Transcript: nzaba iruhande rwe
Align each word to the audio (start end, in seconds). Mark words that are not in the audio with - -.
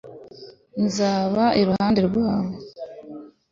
nzaba 0.83 1.43
iruhande 1.61 1.99
rwe 2.07 2.25